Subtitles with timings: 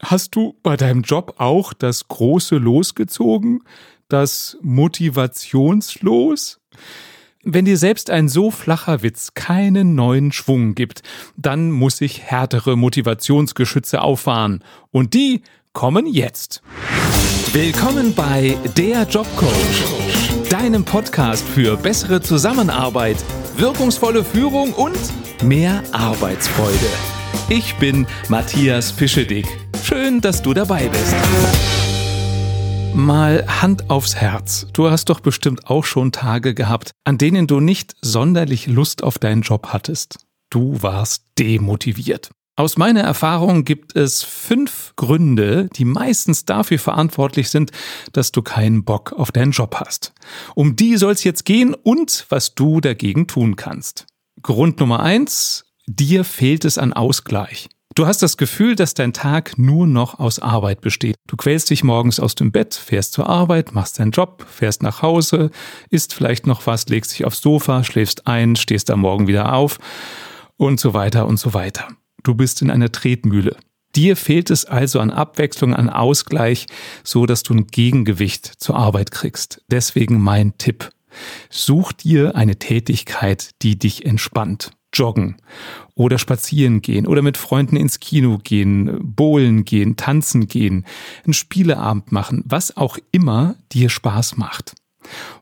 [0.00, 3.62] Hast du bei deinem Job auch das große losgezogen?
[4.08, 6.60] Das Motivationslos?
[7.44, 11.02] Wenn dir selbst ein so flacher Witz keinen neuen Schwung gibt,
[11.36, 14.62] dann muss ich härtere Motivationsgeschütze auffahren.
[14.90, 16.62] Und die kommen jetzt.
[17.52, 23.16] Willkommen bei Der Jobcoach, deinem Podcast für bessere Zusammenarbeit,
[23.56, 24.98] wirkungsvolle Führung und
[25.42, 27.11] mehr Arbeitsfreude.
[27.48, 29.46] Ich bin Matthias Pischedick.
[29.82, 31.14] Schön, dass du dabei bist.
[32.94, 34.66] Mal Hand aufs Herz.
[34.72, 39.18] Du hast doch bestimmt auch schon Tage gehabt, an denen du nicht sonderlich Lust auf
[39.18, 40.18] deinen Job hattest.
[40.50, 42.30] Du warst demotiviert.
[42.54, 47.70] Aus meiner Erfahrung gibt es fünf Gründe, die meistens dafür verantwortlich sind,
[48.12, 50.12] dass du keinen Bock auf deinen Job hast.
[50.54, 54.06] Um die soll es jetzt gehen und was du dagegen tun kannst.
[54.42, 57.68] Grund Nummer eins, dir fehlt es an Ausgleich.
[57.94, 61.16] Du hast das Gefühl, dass dein Tag nur noch aus Arbeit besteht.
[61.26, 65.02] Du quälst dich morgens aus dem Bett, fährst zur Arbeit, machst deinen Job, fährst nach
[65.02, 65.50] Hause,
[65.90, 69.78] isst vielleicht noch was, legst dich aufs Sofa, schläfst ein, stehst am Morgen wieder auf
[70.56, 71.88] und so weiter und so weiter.
[72.22, 73.56] Du bist in einer Tretmühle.
[73.94, 76.66] Dir fehlt es also an Abwechslung, an Ausgleich,
[77.04, 79.62] so dass du ein Gegengewicht zur Arbeit kriegst.
[79.70, 80.88] Deswegen mein Tipp.
[81.50, 85.36] Such dir eine Tätigkeit, die dich entspannt joggen
[85.94, 90.86] oder spazieren gehen oder mit Freunden ins Kino gehen, bowlen gehen, tanzen gehen,
[91.24, 94.74] einen Spieleabend machen, was auch immer dir Spaß macht.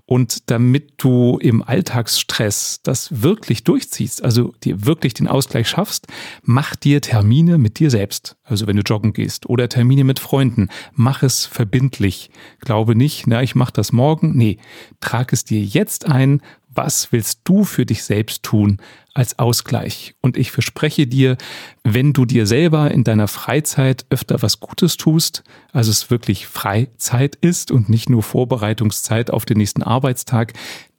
[0.06, 6.08] Und damit du im Alltagsstress das wirklich durchziehst, also dir wirklich den Ausgleich schaffst,
[6.42, 8.36] mach dir Termine mit dir selbst.
[8.42, 12.30] Also wenn du joggen gehst oder Termine mit Freunden, mach es verbindlich.
[12.58, 14.36] Glaube nicht, na, ich mach das morgen.
[14.36, 14.58] Nee,
[14.98, 16.42] trag es dir jetzt ein,
[16.72, 18.78] was willst du für dich selbst tun
[19.12, 20.14] als Ausgleich?
[20.20, 21.36] Und ich verspreche dir,
[21.82, 27.36] wenn du dir selber in deiner Freizeit öfter was Gutes tust, also es wirklich Freizeit
[27.36, 30.52] ist und nicht nur Vorbereitungszeit auf den nächsten Arbeitstag,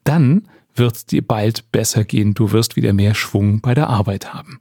[0.03, 2.33] dann wird es dir bald besser gehen.
[2.33, 4.59] Du wirst wieder mehr Schwung bei der Arbeit haben.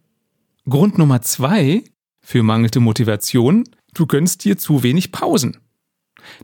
[0.68, 1.82] Grund Nummer zwei
[2.20, 5.56] für mangelnde Motivation, du gönnst dir zu wenig Pausen.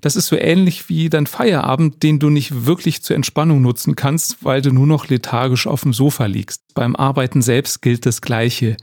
[0.00, 4.44] Das ist so ähnlich wie dein Feierabend, den du nicht wirklich zur Entspannung nutzen kannst,
[4.44, 6.62] weil du nur noch lethargisch auf dem Sofa liegst.
[6.75, 8.76] Beim Arbeiten selbst gilt das Gleiche.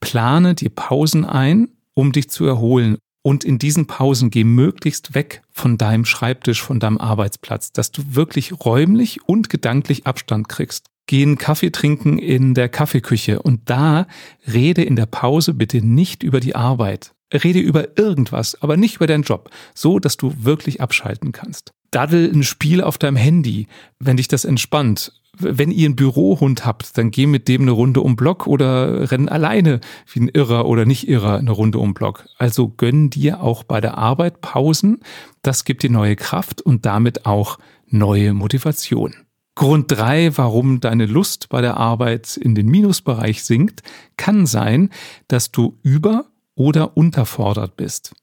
[0.00, 2.96] Plane die Pausen ein, um dich zu erholen.
[3.22, 8.14] Und in diesen Pausen geh möglichst weg von deinem Schreibtisch, von deinem Arbeitsplatz, dass du
[8.14, 10.86] wirklich räumlich und gedanklich Abstand kriegst.
[11.06, 14.06] Geh einen Kaffee trinken in der Kaffeeküche und da
[14.50, 19.06] rede in der Pause bitte nicht über die Arbeit, Rede über irgendwas, aber nicht über
[19.06, 21.72] deinen Job, so dass du wirklich abschalten kannst.
[21.90, 23.66] Daddel ein Spiel auf deinem Handy,
[23.98, 25.12] wenn dich das entspannt.
[25.40, 29.28] Wenn ihr einen Bürohund habt, dann geh mit dem eine Runde um Block oder renn
[29.28, 29.80] alleine
[30.12, 32.26] wie ein Irrer oder nicht Irrer eine Runde um Block.
[32.38, 35.00] Also gönn dir auch bei der Arbeit Pausen.
[35.42, 39.14] Das gibt dir neue Kraft und damit auch neue Motivation.
[39.54, 43.82] Grund drei, warum deine Lust bei der Arbeit in den Minusbereich sinkt,
[44.16, 44.90] kann sein,
[45.28, 46.26] dass du über
[46.58, 48.14] oder unterfordert bist.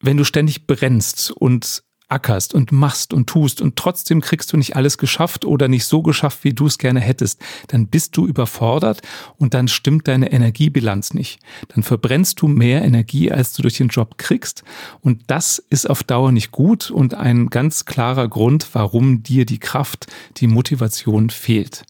[0.00, 4.76] Wenn du ständig brennst und ackerst und machst und tust und trotzdem kriegst du nicht
[4.76, 9.02] alles geschafft oder nicht so geschafft, wie du es gerne hättest, dann bist du überfordert
[9.38, 11.40] und dann stimmt deine Energiebilanz nicht.
[11.68, 14.62] Dann verbrennst du mehr Energie, als du durch den Job kriegst
[15.00, 19.58] und das ist auf Dauer nicht gut und ein ganz klarer Grund, warum dir die
[19.58, 21.84] Kraft, die Motivation fehlt.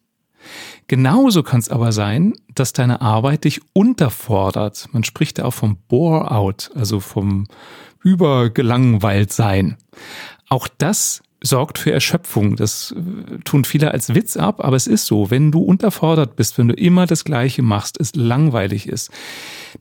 [0.89, 4.89] Genauso kann es aber sein, dass deine Arbeit dich unterfordert.
[4.93, 7.47] Man spricht ja auch vom Bore-out, also vom
[8.03, 9.77] übergelangweilt sein.
[10.49, 12.57] Auch das sorgt für Erschöpfung.
[12.57, 15.31] Das äh, tun viele als Witz ab, aber es ist so.
[15.31, 19.11] Wenn du unterfordert bist, wenn du immer das Gleiche machst, es langweilig ist,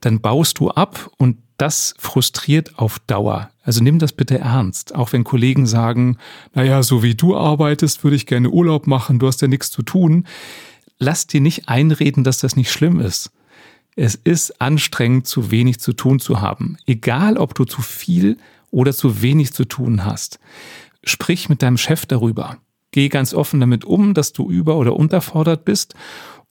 [0.00, 3.50] dann baust du ab und das frustriert auf Dauer.
[3.62, 4.94] Also nimm das bitte ernst.
[4.94, 6.18] Auch wenn Kollegen sagen,
[6.54, 9.82] naja, so wie du arbeitest, würde ich gerne Urlaub machen, du hast ja nichts zu
[9.82, 10.26] tun.
[10.98, 13.30] Lass dir nicht einreden, dass das nicht schlimm ist.
[13.96, 16.76] Es ist anstrengend, zu wenig zu tun zu haben.
[16.86, 18.36] Egal, ob du zu viel
[18.70, 20.38] oder zu wenig zu tun hast.
[21.02, 22.58] Sprich mit deinem Chef darüber.
[22.90, 25.94] Geh ganz offen damit um, dass du über- oder unterfordert bist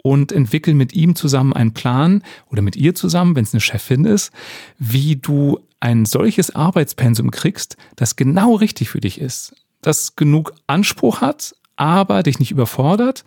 [0.05, 2.21] und entwickel mit ihm zusammen einen Plan
[2.51, 4.31] oder mit ihr zusammen, wenn es eine Chefin ist,
[4.77, 11.21] wie du ein solches Arbeitspensum kriegst, das genau richtig für dich ist, das genug Anspruch
[11.21, 13.25] hat, aber dich nicht überfordert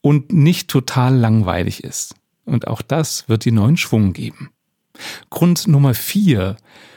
[0.00, 2.14] und nicht total langweilig ist.
[2.46, 4.48] Und auch das wird dir neuen Schwung geben.
[5.28, 6.56] Grund Nummer vier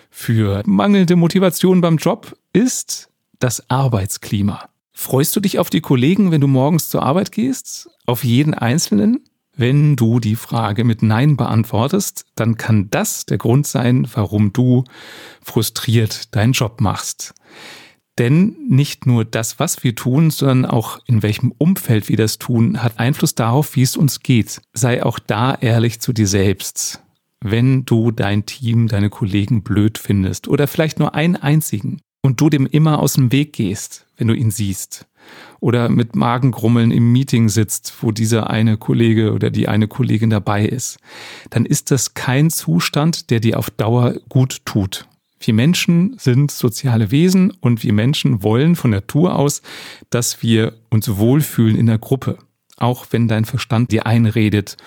[0.10, 3.10] für mangelnde Motivation beim Job ist
[3.40, 4.70] das Arbeitsklima.
[5.00, 7.88] Freust du dich auf die Kollegen, wenn du morgens zur Arbeit gehst?
[8.08, 9.24] Auf jeden Einzelnen?
[9.56, 14.86] Wenn du die Frage mit Nein beantwortest, dann kann das der Grund sein, warum du
[15.44, 17.36] frustriert deinen Job machst.
[18.18, 22.82] Denn nicht nur das, was wir tun, sondern auch in welchem Umfeld wir das tun,
[22.82, 24.62] hat Einfluss darauf, wie es uns geht.
[24.74, 27.04] Sei auch da ehrlich zu dir selbst.
[27.40, 32.50] Wenn du dein Team, deine Kollegen blöd findest oder vielleicht nur einen einzigen und du
[32.50, 35.08] dem immer aus dem Weg gehst, wenn du ihn siehst
[35.60, 40.66] oder mit Magengrummeln im Meeting sitzt, wo dieser eine Kollege oder die eine Kollegin dabei
[40.66, 41.00] ist,
[41.50, 45.08] dann ist das kein Zustand, der dir auf Dauer gut tut.
[45.40, 49.62] Wir Menschen sind soziale Wesen und wir Menschen wollen von Natur aus,
[50.10, 52.38] dass wir uns wohlfühlen in der Gruppe.
[52.78, 54.78] Auch wenn dein Verstand dir einredet,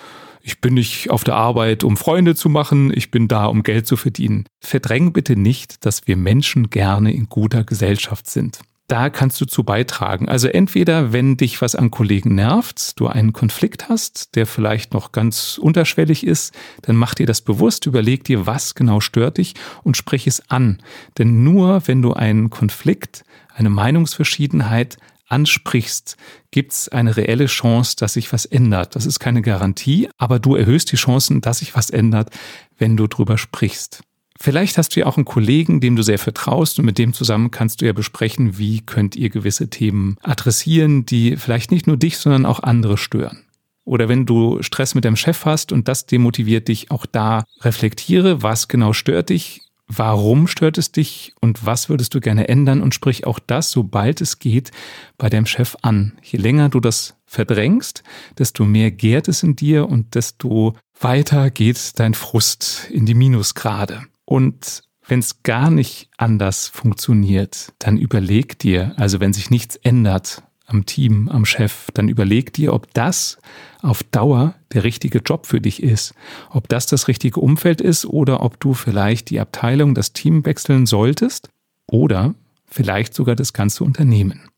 [0.41, 3.87] ich bin nicht auf der Arbeit, um Freunde zu machen, ich bin da, um Geld
[3.87, 4.45] zu verdienen.
[4.59, 8.59] Verdräng bitte nicht, dass wir Menschen gerne in guter Gesellschaft sind
[8.91, 10.27] da kannst du zu beitragen.
[10.27, 15.13] Also entweder, wenn dich was an Kollegen nervt, du einen Konflikt hast, der vielleicht noch
[15.13, 19.53] ganz unterschwellig ist, dann mach dir das bewusst, überleg dir, was genau stört dich
[19.83, 20.79] und sprich es an.
[21.17, 23.23] Denn nur wenn du einen Konflikt,
[23.55, 24.97] eine Meinungsverschiedenheit
[25.31, 26.17] ansprichst,
[26.51, 28.95] gibt's eine reelle Chance, dass sich was ändert.
[28.95, 32.29] Das ist keine Garantie, aber du erhöhst die Chancen, dass sich was ändert,
[32.77, 34.03] wenn du drüber sprichst.
[34.39, 37.51] Vielleicht hast du ja auch einen Kollegen, dem du sehr vertraust und mit dem zusammen
[37.51, 42.17] kannst du ja besprechen, wie könnt ihr gewisse Themen adressieren, die vielleicht nicht nur dich,
[42.17, 43.45] sondern auch andere stören.
[43.83, 48.41] Oder wenn du Stress mit deinem Chef hast und das demotiviert dich, auch da reflektiere,
[48.41, 49.61] was genau stört dich,
[49.97, 54.21] warum stört es dich und was würdest du gerne ändern und sprich auch das, sobald
[54.21, 54.71] es geht,
[55.17, 56.13] bei deinem Chef an.
[56.23, 58.03] Je länger du das verdrängst,
[58.37, 64.03] desto mehr gärt es in dir und desto weiter geht dein Frust in die Minusgrade.
[64.25, 70.43] Und wenn es gar nicht anders funktioniert, dann überleg dir, also wenn sich nichts ändert
[70.71, 73.37] am Team, am Chef, dann überleg dir, ob das
[73.81, 76.13] auf Dauer der richtige Job für dich ist,
[76.49, 80.85] ob das das richtige Umfeld ist oder ob du vielleicht die Abteilung, das Team wechseln
[80.85, 81.49] solltest
[81.87, 82.33] oder
[82.65, 84.49] vielleicht sogar das ganze Unternehmen.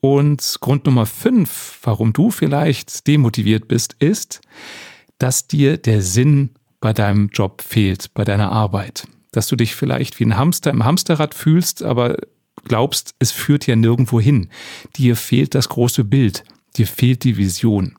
[0.00, 4.40] Und Grund Nummer fünf, warum du vielleicht demotiviert bist, ist,
[5.18, 6.50] dass dir der Sinn
[6.80, 9.08] bei deinem Job fehlt, bei deiner Arbeit.
[9.32, 12.16] Dass du dich vielleicht wie ein Hamster im Hamsterrad fühlst, aber
[12.64, 14.48] glaubst, es führt ja nirgendwo hin.
[14.96, 16.44] Dir fehlt das große Bild,
[16.76, 17.96] dir fehlt die Vision.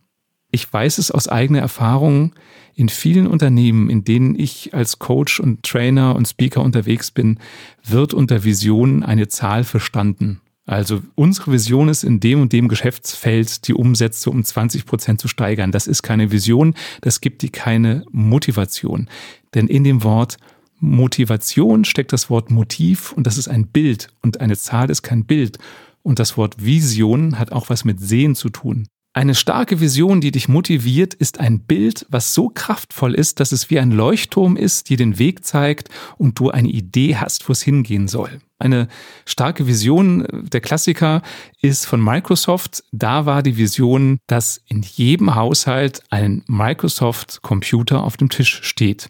[0.51, 2.33] Ich weiß es aus eigener Erfahrung
[2.73, 7.39] in vielen Unternehmen, in denen ich als Coach und Trainer und Speaker unterwegs bin,
[7.83, 10.41] wird unter Vision eine Zahl verstanden.
[10.67, 15.27] Also unsere Vision ist in dem und dem Geschäftsfeld die Umsätze um 20 Prozent zu
[15.29, 15.71] steigern.
[15.71, 19.09] Das ist keine Vision, das gibt dir keine Motivation.
[19.55, 20.37] Denn in dem Wort
[20.79, 25.25] Motivation steckt das Wort Motiv und das ist ein Bild und eine Zahl ist kein
[25.25, 25.57] Bild.
[26.03, 28.87] Und das Wort Vision hat auch was mit Sehen zu tun.
[29.17, 33.71] Eine starke Vision, die dich motiviert, ist ein Bild, was so kraftvoll ist, dass es
[33.71, 37.63] wie ein Leuchtturm ist, dir den Weg zeigt und du eine Idee hast, wo es
[37.63, 38.39] hingehen soll.
[38.59, 38.87] Eine
[39.25, 41.23] starke Vision, der Klassiker
[41.61, 42.83] ist von Microsoft.
[42.91, 49.09] Da war die Vision, dass in jedem Haushalt ein Microsoft-Computer auf dem Tisch steht.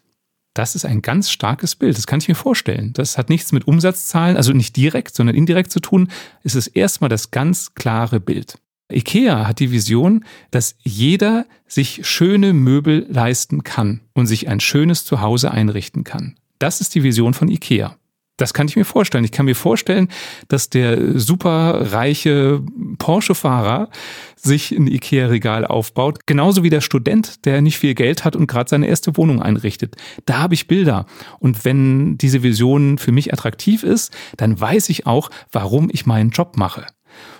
[0.57, 1.95] Das ist ein ganz starkes Bild.
[1.97, 2.91] Das kann ich mir vorstellen.
[2.93, 6.09] Das hat nichts mit Umsatzzahlen, also nicht direkt, sondern indirekt zu tun.
[6.43, 8.57] Es ist erstmal das ganz klare Bild.
[8.91, 15.05] IKEA hat die Vision, dass jeder sich schöne Möbel leisten kann und sich ein schönes
[15.05, 16.37] Zuhause einrichten kann.
[16.57, 17.95] Das ist die Vision von IKEA.
[18.37, 19.23] Das kann ich mir vorstellen.
[19.23, 20.09] Ich kann mir vorstellen,
[20.47, 22.61] dass der superreiche
[22.99, 23.89] Porsche-Fahrer
[24.35, 28.69] sich ein IKEA-Regal aufbaut, genauso wie der Student, der nicht viel Geld hat und gerade
[28.69, 29.95] seine erste Wohnung einrichtet.
[30.25, 31.07] Da habe ich Bilder.
[31.39, 36.29] Und wenn diese Vision für mich attraktiv ist, dann weiß ich auch, warum ich meinen
[36.29, 36.85] Job mache.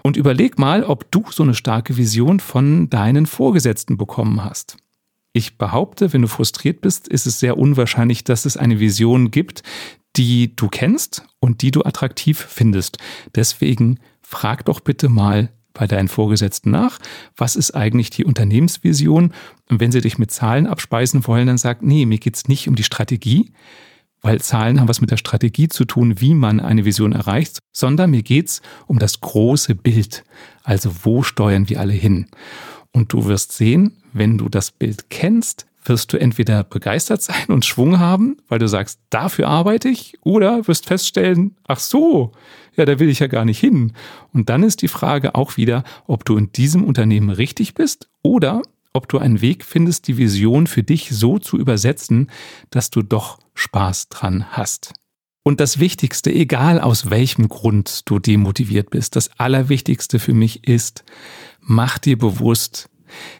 [0.01, 4.77] Und überleg mal, ob du so eine starke Vision von deinen Vorgesetzten bekommen hast.
[5.33, 9.61] Ich behaupte, wenn du frustriert bist, ist es sehr unwahrscheinlich, dass es eine Vision gibt,
[10.17, 12.97] die du kennst und die du attraktiv findest.
[13.36, 16.97] Deswegen frag doch bitte mal bei deinen Vorgesetzten nach,
[17.36, 19.31] was ist eigentlich die Unternehmensvision?
[19.69, 22.75] Und wenn sie dich mit Zahlen abspeisen wollen, dann sag, nee, mir geht's nicht um
[22.75, 23.51] die Strategie,
[24.21, 28.09] weil Zahlen haben was mit der Strategie zu tun, wie man eine Vision erreicht, sondern
[28.09, 30.24] mir geht's um das große Bild.
[30.63, 32.25] Also wo steuern wir alle hin?
[32.91, 37.65] Und du wirst sehen, wenn du das Bild kennst, wirst du entweder begeistert sein und
[37.65, 42.32] Schwung haben, weil du sagst, dafür arbeite ich, oder wirst feststellen, ach so,
[42.75, 43.94] ja, da will ich ja gar nicht hin.
[44.34, 48.62] Und dann ist die Frage auch wieder, ob du in diesem Unternehmen richtig bist oder
[48.94, 52.29] ob du einen Weg findest, die Vision für dich so zu übersetzen,
[52.70, 54.94] dass du doch Spaß dran hast.
[55.44, 61.06] Und das Wichtigste, egal aus welchem Grund du demotiviert bist, das Allerwichtigste für mich ist,
[61.62, 62.89] mach dir bewusst,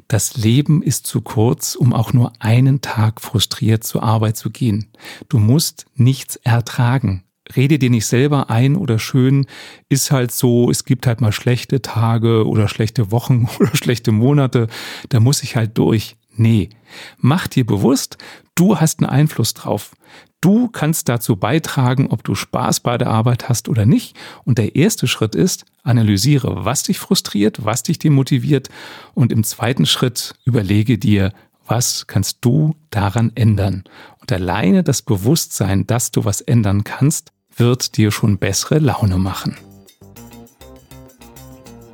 [0.08, 4.88] das Leben ist zu kurz, um auch nur einen Tag frustriert zur Arbeit zu gehen.
[5.30, 7.24] Du musst nichts ertragen.
[7.56, 9.46] Rede dir nicht selber ein oder schön,
[9.88, 14.68] ist halt so, es gibt halt mal schlechte Tage oder schlechte Wochen oder schlechte Monate,
[15.10, 16.18] da muss ich halt durch.
[16.38, 16.70] Nee,
[17.18, 18.18] mach dir bewusst,
[18.56, 19.96] du hast einen Einfluss drauf.
[20.40, 24.16] Du kannst dazu beitragen, ob du Spaß bei der Arbeit hast oder nicht.
[24.46, 28.70] Und der erste Schritt ist, analysiere, was dich frustriert, was dich demotiviert.
[29.16, 31.34] Und im zweiten Schritt überlege dir,
[31.66, 33.84] was kannst du daran ändern.
[34.22, 39.58] Und alleine das Bewusstsein, dass du was ändern kannst, wird dir schon bessere Laune machen.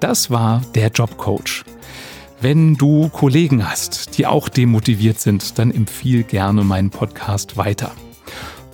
[0.01, 1.63] Das war der Jobcoach.
[2.43, 7.93] Wenn du Kollegen hast, die auch demotiviert sind, dann empfiehl gerne meinen Podcast weiter.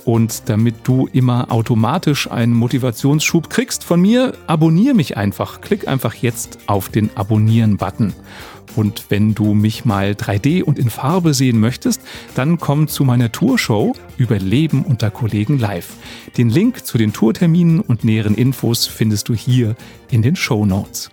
[0.04, 5.60] Und damit du immer automatisch einen Motivationsschub kriegst von mir, abonniere mich einfach.
[5.60, 8.12] Klick einfach jetzt auf den Abonnieren-Button.
[8.74, 12.02] Und wenn du mich mal 3D und in Farbe sehen möchtest,
[12.34, 15.92] dann komm zu meiner Tourshow über Leben unter Kollegen live.
[16.36, 19.76] Den Link zu den Tourterminen und näheren Infos findest du hier
[20.10, 21.12] in den Show Notes.